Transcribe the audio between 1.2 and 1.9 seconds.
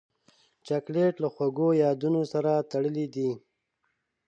له خوږو